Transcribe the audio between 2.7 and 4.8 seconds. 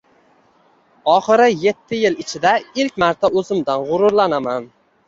ilk marta o`zimdan g`urulanaman